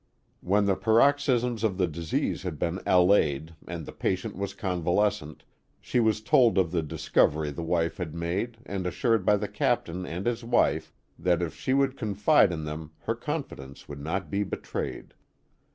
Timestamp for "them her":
12.63-13.13